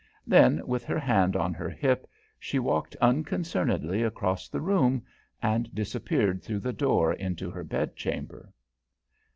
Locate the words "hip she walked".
1.69-2.95